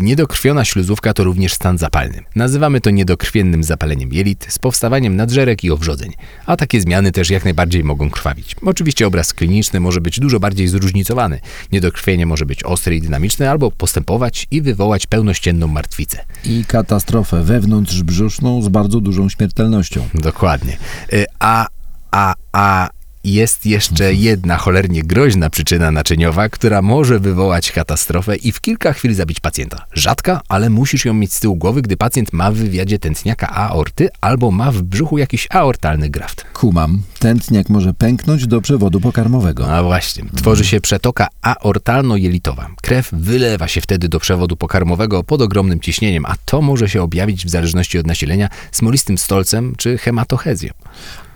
Niedokrwiona 0.00 0.64
śluzówka 0.64 1.14
to 1.14 1.24
również 1.24 1.54
stan 1.54 1.78
zapalny. 1.78 2.22
Nazywamy 2.36 2.80
to 2.80 2.90
niedokrwiennym 2.90 3.64
zapaleniem 3.64 4.12
jelit 4.12 4.46
z 4.48 4.58
powstawaniem 4.58 5.16
nadżerek 5.16 5.64
i 5.64 5.70
owrzodzeń, 5.70 6.12
a 6.46 6.56
takie 6.56 6.80
zmiany 6.80 7.12
też 7.12 7.30
jak 7.30 7.44
najbardziej 7.44 7.84
mogą 7.84 8.10
krwawić. 8.10 8.56
Oczywiście 8.62 9.06
obraz 9.06 9.34
kliniczny 9.34 9.80
może 9.80 10.00
być 10.00 10.20
dużo 10.20 10.40
bardziej 10.40 10.68
zróżnicowany. 10.68 11.40
Niedokrwienie 11.72 12.26
może 12.26 12.46
być 12.46 12.64
ostre 12.64 12.96
i 12.96 13.00
dynamiczne 13.00 13.50
albo 13.50 13.70
postępować 13.70 14.46
i 14.50 14.62
wywołać 14.62 15.06
pełnościenną 15.06 15.66
martwicę. 15.66 16.24
I 16.44 16.64
katastrofę 16.68 17.42
wewnątrzbrzuszną 17.44 18.62
z 18.62 18.68
bardzo 18.68 19.00
dużą 19.00 19.28
śmiertelnością. 19.28 20.08
Dokładnie. 20.14 20.76
Y, 21.12 21.26
A, 21.38 21.66
a, 22.10 22.34
a 22.52 22.90
jest 23.24 23.66
jeszcze 23.66 24.14
jedna 24.14 24.56
cholernie 24.56 25.02
groźna 25.02 25.50
przyczyna 25.50 25.90
naczyniowa, 25.90 26.48
która 26.48 26.82
może 26.82 27.20
wywołać 27.20 27.72
katastrofę 27.72 28.36
i 28.36 28.52
w 28.52 28.60
kilka 28.60 28.92
chwil 28.92 29.14
zabić 29.14 29.40
pacjenta. 29.40 29.86
Rzadka, 29.92 30.40
ale 30.48 30.70
musisz 30.70 31.04
ją 31.04 31.14
mieć 31.14 31.32
z 31.32 31.40
tyłu 31.40 31.56
głowy, 31.56 31.82
gdy 31.82 31.96
pacjent 31.96 32.32
ma 32.32 32.50
w 32.50 32.54
wywiadzie 32.54 32.98
tętniaka 32.98 33.48
aorty 33.48 34.08
albo 34.20 34.50
ma 34.50 34.72
w 34.72 34.82
brzuchu 34.82 35.18
jakiś 35.18 35.46
aortalny 35.50 36.10
graft. 36.10 36.44
Kumam, 36.52 37.02
tętniak 37.18 37.68
może 37.68 37.94
pęknąć 37.94 38.46
do 38.46 38.60
przewodu 38.60 39.00
pokarmowego. 39.00 39.72
A 39.72 39.82
właśnie, 39.82 40.24
tworzy 40.36 40.64
się 40.64 40.80
przetoka 40.80 41.28
aortalno-jelitowa. 41.42 42.66
Krew 42.82 43.08
wylewa 43.12 43.68
się 43.68 43.80
wtedy 43.80 44.08
do 44.08 44.20
przewodu 44.20 44.56
pokarmowego 44.56 45.24
pod 45.24 45.42
ogromnym 45.42 45.80
ciśnieniem, 45.80 46.26
a 46.26 46.34
to 46.44 46.62
może 46.62 46.88
się 46.88 47.02
objawić 47.02 47.46
w 47.46 47.50
zależności 47.50 47.98
od 47.98 48.06
nasilenia 48.06 48.48
smolistym 48.72 49.18
stolcem 49.18 49.74
czy 49.76 49.98
hematochezją. 49.98 50.72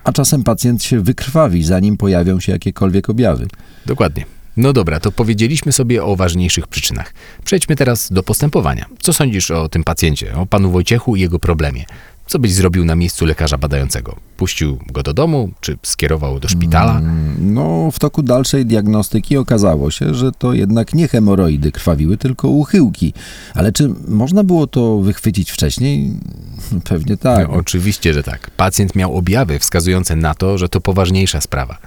A 0.05 0.13
czasem 0.13 0.43
pacjent 0.43 0.83
się 0.83 1.01
wykrwawi, 1.01 1.65
zanim 1.65 1.97
pojawią 1.97 2.41
się 2.41 2.53
jakiekolwiek 2.53 3.11
objawy. 3.11 3.47
Dokładnie. 3.87 4.25
No 4.57 4.73
dobra, 4.73 5.01
to 5.01 5.13
powiedzieliśmy 5.13 5.73
sobie 5.73 6.05
o 6.05 6.17
ważniejszych 6.17 6.67
przyczynach. 6.67 7.15
Przejdźmy 7.45 7.77
teraz 7.77 8.13
do 8.13 8.23
postępowania. 8.23 8.87
Co 8.99 9.13
sądzisz 9.13 9.51
o 9.51 9.69
tym 9.69 9.85
pacjencie, 9.85 10.35
o 10.35 10.47
panu 10.47 10.71
Wojciechu 10.71 11.17
i 11.17 11.21
jego 11.21 11.39
problemie? 11.39 11.85
Co 12.27 12.39
byś 12.39 12.53
zrobił 12.53 12.85
na 12.85 12.97
miejscu 12.97 13.25
lekarza 13.25 13.59
badającego? 13.59 14.17
Puścił 14.37 14.79
go 14.93 15.03
do 15.03 15.15
domu, 15.15 15.51
czy 15.61 15.79
skierował 15.83 16.41
do 16.41 16.49
szpitala? 16.49 17.01
No, 17.39 17.91
w 17.93 17.99
toku 17.99 18.23
dalszej 18.23 18.67
diagnostyki 18.67 19.37
okazało 19.37 19.91
się, 19.91 20.15
że 20.15 20.33
to 20.33 20.53
jednak 20.53 20.95
nie 20.95 21.09
hemoroidy 21.09 21.73
krwawiły, 21.73 22.17
tylko 22.17 22.49
uchyłki. 22.49 23.13
Ale 23.55 23.73
czy 23.73 23.95
można 24.09 24.45
było 24.45 24.67
to 24.67 24.99
wychwycić 24.99 25.51
wcześniej? 25.51 26.11
Pewnie 26.91 27.17
tak. 27.17 27.49
No, 27.49 27.55
oczywiście, 27.55 28.15
że 28.15 28.23
tak. 28.23 28.51
Pacjent 28.51 28.95
miał 28.95 29.17
objawy 29.17 29.59
wskazujące 29.59 30.17
na 30.17 30.35
to, 30.35 30.59
że 30.59 30.69
to 30.69 30.81
poważniejsza 30.81 31.41
sprawa. 31.41 31.79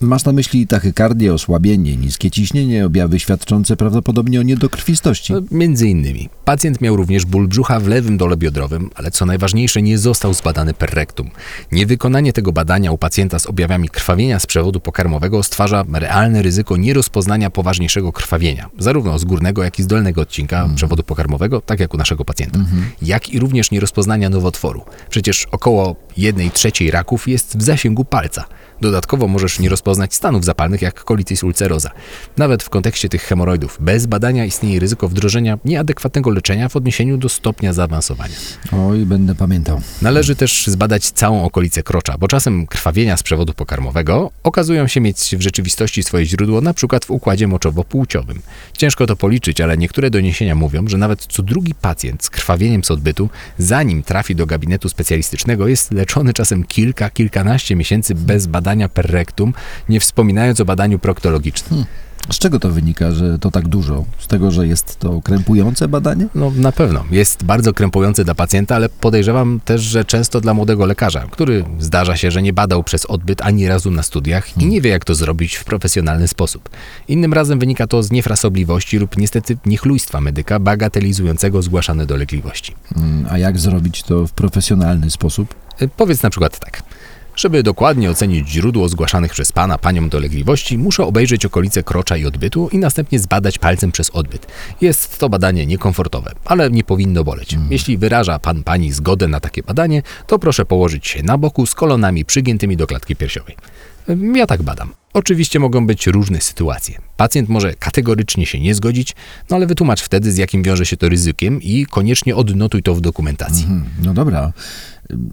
Masz 0.00 0.24
na 0.24 0.32
myśli 0.32 0.66
tachykardię, 0.66 1.34
osłabienie, 1.34 1.96
niskie 1.96 2.30
ciśnienie, 2.30 2.86
objawy 2.86 3.20
świadczące 3.20 3.76
prawdopodobnie 3.76 4.40
o 4.40 4.42
niedokrwistości. 4.42 5.32
No, 5.32 5.40
między 5.50 5.88
innymi. 5.88 6.28
Pacjent 6.44 6.80
miał 6.80 6.96
również 6.96 7.24
ból 7.24 7.48
brzucha 7.48 7.80
w 7.80 7.86
lewym 7.86 8.16
dole 8.16 8.36
biodrowym, 8.36 8.90
ale 8.94 9.10
co 9.10 9.26
najważniejsze, 9.26 9.82
nie 9.82 9.98
został 9.98 10.34
zbadany 10.34 10.74
per 10.74 10.94
rectum. 10.94 11.30
Niewykonanie 11.72 12.32
tego 12.32 12.52
badania 12.52 12.92
u 12.92 12.98
pacjenta 12.98 13.38
z 13.38 13.46
objawami 13.46 13.88
krwawienia 13.88 14.40
z 14.40 14.46
przewodu 14.46 14.80
pokarmowego 14.80 15.42
stwarza 15.42 15.84
realne 15.92 16.42
ryzyko 16.42 16.76
nierozpoznania 16.76 17.50
poważniejszego 17.50 18.12
krwawienia, 18.12 18.70
zarówno 18.78 19.18
z 19.18 19.24
górnego, 19.24 19.64
jak 19.64 19.78
i 19.78 19.82
z 19.82 19.86
dolnego 19.86 20.20
odcinka 20.20 20.68
przewodu 20.74 21.02
pokarmowego, 21.02 21.60
tak 21.60 21.80
jak 21.80 21.94
u 21.94 21.96
naszego 21.96 22.24
pacjenta, 22.24 22.58
jak 23.02 23.28
i 23.28 23.38
również 23.38 23.70
nierozpoznania 23.70 24.30
nowotworu. 24.30 24.82
Przecież 25.10 25.46
około 25.50 25.96
1 26.16 26.50
trzeciej 26.50 26.90
raków 26.90 27.28
jest 27.28 27.58
w 27.58 27.62
zasięgu 27.62 28.04
palca. 28.04 28.44
Dodatkowo 28.80 29.28
możesz 29.28 29.58
nie 29.58 29.68
rozpoznać 29.68 30.14
stanów 30.14 30.44
zapalnych 30.44 30.82
jak 30.82 31.04
colitis 31.04 31.42
ulcerosa. 31.42 31.90
Nawet 32.36 32.62
w 32.62 32.68
kontekście 32.68 33.08
tych 33.08 33.22
hemoroidów, 33.22 33.78
bez 33.80 34.06
badania 34.06 34.44
istnieje 34.44 34.80
ryzyko 34.80 35.08
wdrożenia 35.08 35.58
nieadekwatnego 35.64 36.30
leczenia 36.30 36.68
w 36.68 36.76
odniesieniu 36.76 37.18
do 37.18 37.28
stopnia 37.28 37.72
zaawansowania. 37.72 38.34
Oj, 38.72 39.06
będę 39.06 39.34
pamiętał. 39.34 39.80
Należy 40.02 40.36
też 40.36 40.66
zbadać 40.66 41.10
całą 41.10 41.44
okolicę 41.44 41.82
krocza, 41.82 42.18
bo 42.18 42.28
czasem 42.28 42.66
krwawienia 42.66 43.16
z 43.16 43.22
przewodu 43.22 43.54
pokarmowego 43.54 44.30
okazują 44.42 44.86
się 44.86 45.00
mieć 45.00 45.36
w 45.36 45.40
rzeczywistości 45.40 46.02
swoje 46.02 46.26
źródło 46.26 46.60
na 46.60 46.74
przykład 46.74 47.04
w 47.04 47.10
układzie 47.10 47.48
moczowo-płciowym. 47.48 48.38
Ciężko 48.76 49.06
to 49.06 49.16
policzyć, 49.16 49.60
ale 49.60 49.78
niektóre 49.78 50.10
doniesienia 50.10 50.54
mówią, 50.54 50.88
że 50.88 50.98
nawet 50.98 51.26
co 51.26 51.42
drugi 51.42 51.74
pacjent 51.74 52.24
z 52.24 52.30
krwawieniem 52.30 52.84
z 52.84 52.90
odbytu, 52.90 53.28
zanim 53.58 54.02
trafi 54.02 54.34
do 54.34 54.46
gabinetu 54.46 54.88
specjalistycznego, 54.88 55.68
jest 55.68 55.92
leczony 55.92 56.32
czasem 56.32 56.64
kilka, 56.64 57.10
kilkanaście 57.10 57.76
miesięcy 57.76 58.14
bez 58.14 58.46
badania 58.46 58.65
per 58.94 59.10
rectum, 59.10 59.52
nie 59.88 60.00
wspominając 60.00 60.60
o 60.60 60.64
badaniu 60.64 60.98
proktologicznym. 60.98 61.84
Z 62.32 62.38
czego 62.38 62.58
to 62.58 62.70
wynika, 62.70 63.12
że 63.12 63.38
to 63.38 63.50
tak 63.50 63.68
dużo? 63.68 64.04
Z 64.18 64.26
tego, 64.26 64.50
że 64.50 64.66
jest 64.66 64.98
to 64.98 65.22
krępujące 65.22 65.88
badanie? 65.88 66.26
No 66.34 66.52
na 66.56 66.72
pewno. 66.72 67.04
Jest 67.10 67.44
bardzo 67.44 67.72
krępujący 67.72 68.24
dla 68.24 68.34
pacjenta, 68.34 68.76
ale 68.76 68.88
podejrzewam 68.88 69.60
też, 69.64 69.80
że 69.80 70.04
często 70.04 70.40
dla 70.40 70.54
młodego 70.54 70.86
lekarza, 70.86 71.26
który 71.30 71.64
zdarza 71.78 72.16
się, 72.16 72.30
że 72.30 72.42
nie 72.42 72.52
badał 72.52 72.84
przez 72.84 73.04
odbyt 73.04 73.42
ani 73.42 73.68
razu 73.68 73.90
na 73.90 74.02
studiach 74.02 74.58
i 74.62 74.66
nie 74.66 74.80
wie, 74.80 74.90
jak 74.90 75.04
to 75.04 75.14
zrobić 75.14 75.54
w 75.56 75.64
profesjonalny 75.64 76.28
sposób. 76.28 76.68
Innym 77.08 77.32
razem 77.32 77.58
wynika 77.58 77.86
to 77.86 78.02
z 78.02 78.10
niefrasobliwości 78.10 78.98
lub 78.98 79.16
niestety 79.16 79.56
niechlujstwa 79.66 80.20
medyka 80.20 80.58
bagatelizującego 80.58 81.62
zgłaszane 81.62 82.06
dolegliwości. 82.06 82.74
Mm, 82.96 83.26
A 83.30 83.38
jak 83.38 83.58
zrobić 83.58 84.02
to 84.02 84.26
w 84.26 84.32
profesjonalny 84.32 85.10
sposób? 85.10 85.54
Y, 85.82 85.88
Powiedz 85.96 86.22
na 86.22 86.30
przykład 86.30 86.58
tak. 86.60 86.82
Żeby 87.36 87.62
dokładnie 87.62 88.10
ocenić 88.10 88.48
źródło 88.48 88.88
zgłaszanych 88.88 89.32
przez 89.32 89.52
pana 89.52 89.78
panią 89.78 90.08
dolegliwości, 90.08 90.78
muszę 90.78 91.04
obejrzeć 91.04 91.44
okolice 91.46 91.82
krocza 91.82 92.16
i 92.16 92.26
odbytu 92.26 92.68
i 92.72 92.78
następnie 92.78 93.18
zbadać 93.18 93.58
palcem 93.58 93.92
przez 93.92 94.10
odbyt. 94.10 94.46
Jest 94.80 95.18
to 95.18 95.28
badanie 95.28 95.66
niekomfortowe, 95.66 96.32
ale 96.44 96.70
nie 96.70 96.84
powinno 96.84 97.24
boleć. 97.24 97.56
Jeśli 97.70 97.98
wyraża 97.98 98.38
pan 98.38 98.62
pani 98.62 98.92
zgodę 98.92 99.28
na 99.28 99.40
takie 99.40 99.62
badanie, 99.62 100.02
to 100.26 100.38
proszę 100.38 100.64
położyć 100.64 101.06
się 101.06 101.22
na 101.22 101.38
boku 101.38 101.66
z 101.66 101.74
kolonami 101.74 102.24
przygiętymi 102.24 102.76
do 102.76 102.86
klatki 102.86 103.16
piersiowej. 103.16 103.56
Ja 104.34 104.46
tak 104.46 104.62
badam. 104.62 104.92
Oczywiście 105.12 105.58
mogą 105.58 105.86
być 105.86 106.06
różne 106.06 106.40
sytuacje. 106.40 106.98
Pacjent 107.16 107.48
może 107.48 107.74
kategorycznie 107.74 108.46
się 108.46 108.60
nie 108.60 108.74
zgodzić, 108.74 109.14
no 109.50 109.56
ale 109.56 109.66
wytłumacz 109.66 110.02
wtedy, 110.02 110.32
z 110.32 110.36
jakim 110.36 110.62
wiąże 110.62 110.86
się 110.86 110.96
to 110.96 111.08
ryzykiem 111.08 111.62
i 111.62 111.86
koniecznie 111.90 112.36
odnotuj 112.36 112.82
to 112.82 112.94
w 112.94 113.00
dokumentacji. 113.00 113.64
Hmm, 113.66 113.84
No 114.02 114.14
dobra. 114.14 114.52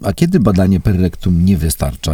A 0.02 0.12
kiedy 0.12 0.40
badanie 0.40 0.80
per 0.80 1.00
rectum 1.00 1.44
nie 1.44 1.56
wystarcza? 1.56 2.12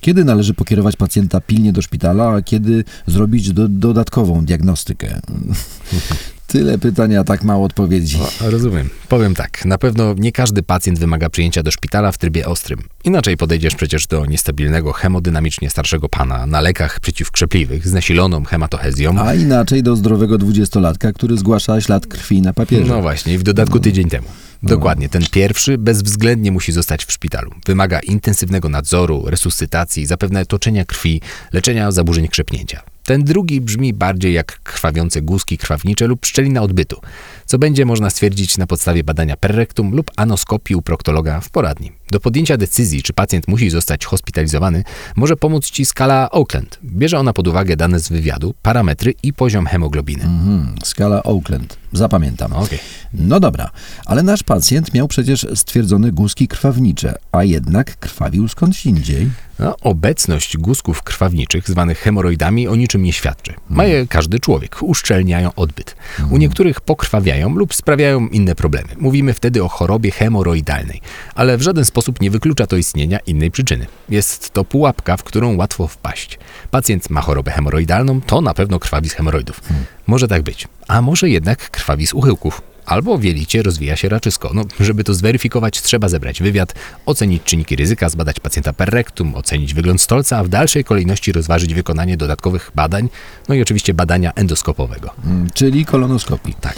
Kiedy 0.00 0.24
należy 0.24 0.54
pokierować 0.54 0.96
pacjenta 0.96 1.40
pilnie 1.40 1.72
do 1.72 1.82
szpitala, 1.82 2.28
a 2.28 2.42
kiedy 2.42 2.84
zrobić 3.06 3.52
do, 3.52 3.68
dodatkową 3.68 4.44
diagnostykę? 4.44 5.20
Tyle 6.52 6.78
pytań, 6.78 7.16
a 7.16 7.24
tak 7.24 7.44
mało 7.44 7.64
odpowiedzi. 7.64 8.18
Rozumiem. 8.40 8.90
Powiem 9.08 9.34
tak, 9.34 9.64
na 9.64 9.78
pewno 9.78 10.14
nie 10.18 10.32
każdy 10.32 10.62
pacjent 10.62 10.98
wymaga 10.98 11.30
przyjęcia 11.30 11.62
do 11.62 11.70
szpitala 11.70 12.12
w 12.12 12.18
trybie 12.18 12.46
ostrym. 12.46 12.78
Inaczej 13.04 13.36
podejdziesz 13.36 13.74
przecież 13.74 14.06
do 14.06 14.26
niestabilnego 14.26 14.92
hemodynamicznie 14.92 15.70
starszego 15.70 16.08
pana 16.08 16.46
na 16.46 16.60
lekach 16.60 17.00
przeciwkrzepliwych 17.00 17.88
z 17.88 17.92
nasiloną 17.92 18.44
hematochezją. 18.44 19.18
A 19.18 19.34
inaczej 19.34 19.82
do 19.82 19.96
zdrowego 19.96 20.38
dwudziestolatka, 20.38 21.12
który 21.12 21.38
zgłasza 21.38 21.80
ślad 21.80 22.06
krwi 22.06 22.42
na 22.42 22.52
papierze. 22.52 22.94
No 22.94 23.02
właśnie, 23.02 23.34
i 23.34 23.38
w 23.38 23.42
dodatku 23.42 23.80
tydzień 23.80 24.08
temu. 24.08 24.28
Dokładnie, 24.62 25.08
ten 25.08 25.22
pierwszy 25.30 25.78
bezwzględnie 25.78 26.52
musi 26.52 26.72
zostać 26.72 27.04
w 27.04 27.12
szpitalu. 27.12 27.50
Wymaga 27.66 28.00
intensywnego 28.00 28.68
nadzoru, 28.68 29.24
resuscytacji, 29.26 30.06
zapewne 30.06 30.46
toczenia 30.46 30.84
krwi, 30.84 31.20
leczenia 31.52 31.92
zaburzeń 31.92 32.28
krzepnięcia. 32.28 32.82
Ten 33.10 33.24
drugi 33.24 33.60
brzmi 33.60 33.94
bardziej 33.94 34.32
jak 34.32 34.62
krwawiące 34.62 35.22
guzki 35.22 35.58
krwawnicze 35.58 36.06
lub 36.06 36.26
szczelina 36.26 36.62
odbytu, 36.62 37.00
co 37.46 37.58
będzie 37.58 37.84
można 37.84 38.10
stwierdzić 38.10 38.58
na 38.58 38.66
podstawie 38.66 39.04
badania 39.04 39.36
per 39.36 39.54
rectum 39.54 39.94
lub 39.94 40.10
anoskopii 40.16 40.76
u 40.76 40.82
proktologa 40.82 41.40
w 41.40 41.50
poradni. 41.50 41.92
Do 42.10 42.20
podjęcia 42.20 42.56
decyzji, 42.56 43.02
czy 43.02 43.12
pacjent 43.12 43.48
musi 43.48 43.70
zostać 43.70 44.04
hospitalizowany, 44.04 44.84
może 45.16 45.36
pomóc 45.36 45.70
Ci 45.70 45.84
skala 45.84 46.30
Oakland. 46.30 46.78
Bierze 46.84 47.18
ona 47.18 47.32
pod 47.32 47.48
uwagę 47.48 47.76
dane 47.76 48.00
z 48.00 48.08
wywiadu, 48.08 48.54
parametry 48.62 49.14
i 49.22 49.32
poziom 49.32 49.66
hemoglobiny. 49.66 50.24
Mhm, 50.24 50.74
skala 50.84 51.22
Oakland. 51.22 51.76
Zapamiętam. 51.92 52.52
Okej. 52.52 52.78
No 53.14 53.40
dobra, 53.40 53.70
ale 54.06 54.22
nasz 54.22 54.42
pacjent 54.42 54.94
miał 54.94 55.08
przecież 55.08 55.46
stwierdzone 55.54 56.12
guzki 56.12 56.48
krwawnicze, 56.48 57.14
a 57.32 57.44
jednak 57.44 57.96
krwawił 57.98 58.48
skądś 58.48 58.86
indziej. 58.86 59.30
No, 59.58 59.76
obecność 59.80 60.56
guzków 60.56 61.02
krwawniczych, 61.02 61.68
zwanych 61.68 61.98
hemoroidami, 61.98 62.68
o 62.68 62.76
niczym 62.76 63.02
nie 63.02 63.12
świadczy. 63.12 63.54
Ma 63.68 63.84
je 63.84 64.06
każdy 64.06 64.40
człowiek, 64.40 64.82
uszczelniają 64.82 65.54
odbyt. 65.54 65.96
U 66.30 66.36
niektórych 66.36 66.80
pokrwawiają 66.80 67.54
lub 67.54 67.74
sprawiają 67.74 68.28
inne 68.28 68.54
problemy. 68.54 68.88
Mówimy 68.98 69.34
wtedy 69.34 69.64
o 69.64 69.68
chorobie 69.68 70.10
hemoroidalnej, 70.10 71.00
ale 71.34 71.56
w 71.56 71.62
żaden 71.62 71.84
sposób 71.84 71.99
nie 72.20 72.30
wyklucza 72.30 72.66
to 72.66 72.76
istnienia 72.76 73.18
innej 73.26 73.50
przyczyny. 73.50 73.86
Jest 74.08 74.50
to 74.50 74.64
pułapka, 74.64 75.16
w 75.16 75.24
którą 75.24 75.56
łatwo 75.56 75.86
wpaść. 75.86 76.38
Pacjent 76.70 77.10
ma 77.10 77.20
chorobę 77.20 77.50
hemoroidalną, 77.50 78.20
to 78.20 78.40
na 78.40 78.54
pewno 78.54 78.78
krwawi 78.78 79.08
z 79.08 79.12
hemoroidów. 79.12 79.60
Może 80.06 80.28
tak 80.28 80.42
być, 80.42 80.68
a 80.88 81.02
może 81.02 81.28
jednak 81.28 81.70
krwawi 81.70 82.06
z 82.06 82.14
uchyłków. 82.14 82.62
Albo 82.86 83.18
w 83.18 83.24
jelicie 83.24 83.62
rozwija 83.62 83.96
się 83.96 84.08
raczysko. 84.08 84.50
No, 84.54 84.64
żeby 84.80 85.04
to 85.04 85.14
zweryfikować, 85.14 85.82
trzeba 85.82 86.08
zebrać 86.08 86.42
wywiad, 86.42 86.74
ocenić 87.06 87.42
czynniki 87.42 87.76
ryzyka, 87.76 88.08
zbadać 88.08 88.40
pacjenta 88.40 88.72
per 88.72 88.90
rectum, 88.90 89.34
ocenić 89.34 89.74
wygląd 89.74 90.02
stolca, 90.02 90.38
a 90.38 90.44
w 90.44 90.48
dalszej 90.48 90.84
kolejności 90.84 91.32
rozważyć 91.32 91.74
wykonanie 91.74 92.16
dodatkowych 92.16 92.70
badań, 92.74 93.08
no 93.48 93.54
i 93.54 93.62
oczywiście 93.62 93.94
badania 93.94 94.32
endoskopowego. 94.32 95.10
Mm, 95.24 95.50
Czyli 95.54 95.84
kolonoskopii. 95.84 96.54
Tak. 96.60 96.76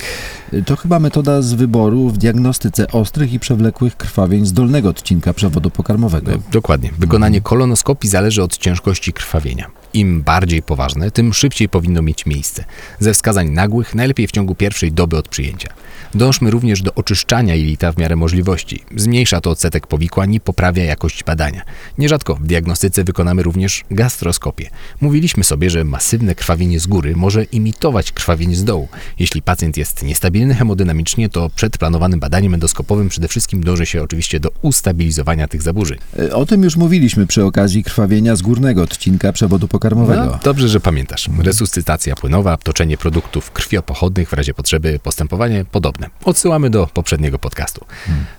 To 0.67 0.77
chyba 0.77 0.99
metoda 0.99 1.43
z 1.43 1.55
wyboru 1.55 2.09
w 2.09 2.19
diagnostyce 2.19 2.89
ostrych 2.89 3.33
i 3.33 3.39
przewlekłych 3.39 3.97
krwawień 3.97 4.47
z 4.47 4.53
dolnego 4.53 4.89
odcinka 4.89 5.35
przewodu 5.35 5.71
pokarmowego. 5.71 6.33
Dokładnie. 6.53 6.91
Wykonanie 6.99 7.41
kolonoskopii 7.41 8.11
zależy 8.11 8.43
od 8.43 8.59
ciężkości 8.59 9.13
krwawienia. 9.13 9.82
Im 9.95 10.23
bardziej 10.23 10.63
poważne, 10.63 11.11
tym 11.11 11.35
szybciej 11.35 11.69
powinno 11.69 12.03
mieć 12.03 12.27
miejsce. 12.27 12.65
Ze 12.99 13.15
wskazań 13.15 13.51
nagłych, 13.51 13.95
najlepiej 13.95 14.27
w 14.27 14.33
ciągu 14.33 14.55
pierwszej 14.55 14.93
doby 14.93 15.17
od 15.17 15.29
przyjęcia. 15.29 15.69
Dążmy 16.15 16.51
również 16.51 16.83
do 16.83 16.95
oczyszczania 16.95 17.55
jelita 17.55 17.93
w 17.93 17.99
miarę 17.99 18.17
możliwości. 18.17 18.83
Zmniejsza 18.97 19.41
to 19.41 19.51
odsetek 19.51 19.87
powikłań 19.87 20.35
i 20.35 20.41
poprawia 20.41 20.85
jakość 20.85 21.25
badania. 21.25 21.63
Nierzadko 21.99 22.35
w 22.35 22.47
diagnostyce 22.47 23.05
wykonamy 23.05 23.43
również 23.43 23.85
gastroskopię. 23.91 24.71
Mówiliśmy 25.01 25.45
sobie, 25.45 25.71
że 25.71 25.85
masywne 25.85 26.35
krwawienie 26.35 26.81
z 26.81 26.87
góry 26.87 27.17
może 27.17 27.45
imitować 27.45 28.13
krwawienie 28.13 28.57
z 28.57 28.65
dołu. 28.65 28.89
Jeśli 29.19 29.43
pacjent 29.43 29.77
jest 29.77 30.03
niestabilny 30.03 30.55
hemodynamicznie, 30.55 31.29
to 31.29 31.51
przed 31.57 31.79
planowanym 31.79 32.21
badaniem 32.21 32.55
endoskopowym 32.55 33.09
przede 33.09 33.29
wszystkim 33.29 33.65
dąży 33.65 33.87
się 33.87 34.03
oczywiście 34.03 34.41
do 34.41 34.51
ustabilizowania 34.63 35.49
tych 35.49 35.63
zaburzeń. 35.63 35.99
Y, 36.19 36.35
O 36.35 36.47
tym 36.47 36.63
już 36.63 36.77
mówiliśmy 36.77 37.27
przy 37.27 37.45
okazji 37.45 37.85
krwawienia 37.85 38.37
z 38.37 38.43
górnego 38.43 38.83
odcinka 38.83 39.33
przewodu 39.33 39.69
pokarmowego. 39.69 39.82
No, 40.27 40.39
dobrze, 40.43 40.69
że 40.69 40.81
pamiętasz. 40.81 41.29
Resuscytacja 41.39 42.15
płynowa, 42.15 42.57
toczenie 42.57 42.97
produktów 42.97 43.51
krwiopochodnych 43.51 44.29
w 44.29 44.33
razie 44.33 44.55
potrzeby, 44.55 45.01
postępowanie 45.03 45.65
podobne. 45.65 46.11
Odsyłamy 46.25 46.71
do 46.71 46.87
poprzedniego 46.87 47.39
podcastu. 47.39 47.85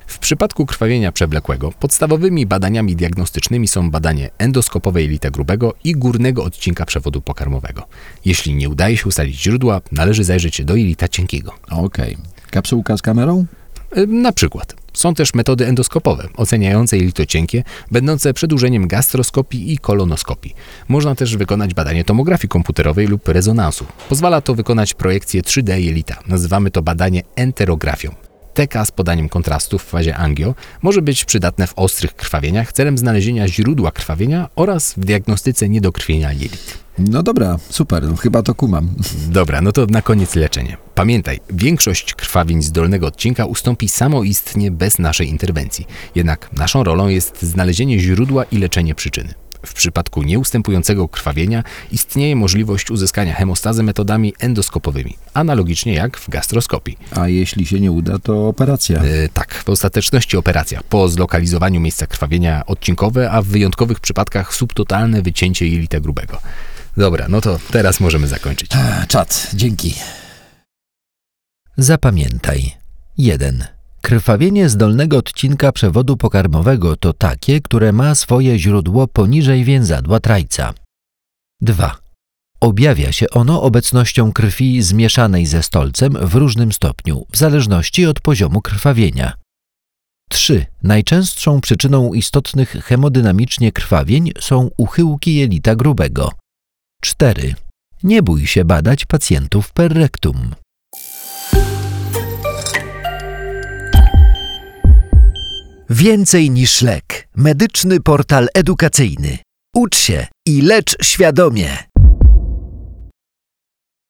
W 0.07 0.19
przypadku 0.19 0.65
krwawienia 0.65 1.11
przewlekłego 1.11 1.71
podstawowymi 1.71 2.45
badaniami 2.45 2.95
diagnostycznymi 2.95 3.67
są 3.67 3.91
badanie 3.91 4.29
endoskopowe 4.37 5.01
jelita 5.01 5.29
grubego 5.31 5.73
i 5.83 5.93
górnego 5.93 6.43
odcinka 6.43 6.85
przewodu 6.85 7.21
pokarmowego. 7.21 7.83
Jeśli 8.25 8.55
nie 8.55 8.69
udaje 8.69 8.97
się 8.97 9.05
ustalić 9.05 9.41
źródła, 9.41 9.81
należy 9.91 10.23
zajrzeć 10.23 10.65
do 10.65 10.75
jelita 10.75 11.07
cienkiego. 11.07 11.53
Okej. 11.69 12.17
Kapsułka 12.51 12.97
z 12.97 13.01
kamerą? 13.01 13.45
Na 14.07 14.31
przykład. 14.31 14.82
Są 14.93 15.13
też 15.13 15.33
metody 15.33 15.67
endoskopowe, 15.67 16.27
oceniające 16.35 16.97
jelito 16.97 17.25
cienkie, 17.25 17.63
będące 17.91 18.33
przedłużeniem 18.33 18.87
gastroskopii 18.87 19.73
i 19.73 19.77
kolonoskopii. 19.77 20.55
Można 20.87 21.15
też 21.15 21.37
wykonać 21.37 21.73
badanie 21.73 22.03
tomografii 22.03 22.49
komputerowej 22.49 23.07
lub 23.07 23.27
rezonansu. 23.27 23.85
Pozwala 24.09 24.41
to 24.41 24.55
wykonać 24.55 24.93
projekcję 24.93 25.41
3D 25.41 25.77
jelita. 25.77 26.19
Nazywamy 26.27 26.71
to 26.71 26.81
badanie 26.81 27.21
enterografią. 27.35 28.32
TK 28.53 28.85
z 28.85 28.91
podaniem 28.91 29.29
kontrastu 29.29 29.79
w 29.79 29.83
fazie 29.83 30.17
angio 30.17 30.55
może 30.81 31.01
być 31.01 31.25
przydatne 31.25 31.67
w 31.67 31.73
ostrych 31.75 32.15
krwawieniach 32.15 32.73
celem 32.73 32.97
znalezienia 32.97 33.47
źródła 33.47 33.91
krwawienia 33.91 34.49
oraz 34.55 34.93
w 34.97 35.05
diagnostyce 35.05 35.69
niedokrwienia 35.69 36.33
jelit. 36.33 36.77
No 36.97 37.23
dobra, 37.23 37.57
super, 37.69 38.03
no 38.03 38.15
chyba 38.15 38.43
to 38.43 38.55
kumam. 38.55 38.89
Dobra, 39.39 39.61
no 39.61 39.71
to 39.71 39.85
na 39.85 40.01
koniec 40.01 40.35
leczenie. 40.35 40.77
Pamiętaj, 40.95 41.39
większość 41.49 42.13
krwawień 42.13 42.61
z 42.61 42.71
dolnego 42.71 43.07
odcinka 43.07 43.45
ustąpi 43.45 43.89
samoistnie 43.89 44.71
bez 44.71 44.99
naszej 44.99 45.29
interwencji. 45.29 45.87
Jednak 46.15 46.53
naszą 46.53 46.83
rolą 46.83 47.07
jest 47.07 47.41
znalezienie 47.41 47.99
źródła 47.99 48.43
i 48.43 48.57
leczenie 48.57 48.95
przyczyny. 48.95 49.33
W 49.65 49.73
przypadku 49.73 50.23
nieustępującego 50.23 51.07
krwawienia 51.07 51.63
istnieje 51.91 52.35
możliwość 52.35 52.91
uzyskania 52.91 53.33
hemostazy 53.33 53.83
metodami 53.83 54.33
endoskopowymi, 54.39 55.17
analogicznie 55.33 55.93
jak 55.93 56.17
w 56.17 56.29
gastroskopii. 56.29 56.97
A 57.11 57.27
jeśli 57.27 57.65
się 57.65 57.79
nie 57.79 57.91
uda, 57.91 58.19
to 58.19 58.47
operacja. 58.47 58.99
E, 58.99 59.29
tak, 59.29 59.53
w 59.53 59.69
ostateczności 59.69 60.37
operacja 60.37 60.81
po 60.89 61.09
zlokalizowaniu 61.09 61.79
miejsca 61.79 62.07
krwawienia 62.07 62.65
odcinkowe, 62.65 63.31
a 63.31 63.41
w 63.41 63.45
wyjątkowych 63.45 63.99
przypadkach 63.99 64.53
subtotalne 64.53 65.21
wycięcie 65.21 65.67
jelita 65.67 65.99
grubego. 65.99 66.39
Dobra, 66.97 67.25
no 67.29 67.41
to 67.41 67.59
teraz 67.71 67.99
możemy 67.99 68.27
zakończyć. 68.27 68.71
A, 68.75 69.05
Czad, 69.05 69.49
dzięki. 69.53 69.95
Zapamiętaj. 71.77 72.71
1. 73.17 73.72
Krwawienie 74.05 74.69
z 74.69 74.77
dolnego 74.77 75.17
odcinka 75.17 75.71
przewodu 75.71 76.17
pokarmowego 76.17 76.95
to 76.95 77.13
takie, 77.13 77.61
które 77.61 77.91
ma 77.91 78.15
swoje 78.15 78.59
źródło 78.59 79.07
poniżej 79.07 79.63
więzadła 79.63 80.19
trajca. 80.19 80.73
2. 81.61 81.97
Objawia 82.59 83.11
się 83.11 83.29
ono 83.29 83.61
obecnością 83.61 84.33
krwi 84.33 84.81
zmieszanej 84.81 85.45
ze 85.45 85.63
stolcem 85.63 86.13
w 86.21 86.35
różnym 86.35 86.71
stopniu, 86.71 87.25
w 87.31 87.37
zależności 87.37 88.05
od 88.05 88.19
poziomu 88.19 88.61
krwawienia. 88.61 89.33
3. 90.29 90.65
Najczęstszą 90.83 91.61
przyczyną 91.61 92.13
istotnych 92.13 92.69
hemodynamicznie 92.69 93.71
krwawień 93.71 94.31
są 94.39 94.69
uchyłki 94.77 95.35
jelita 95.35 95.75
grubego. 95.75 96.31
4. 97.01 97.55
Nie 98.03 98.23
bój 98.23 98.47
się 98.47 98.65
badać 98.65 99.05
pacjentów 99.05 99.73
per 99.73 99.93
rectum. 99.93 100.55
Więcej 105.89 106.49
niż 106.51 106.81
lek. 106.81 107.27
Medyczny 107.35 107.99
portal 107.99 108.47
edukacyjny. 108.53 109.37
Ucz 109.75 109.97
się 109.97 110.27
i 110.47 110.61
lecz 110.61 110.95
świadomie. 111.03 111.92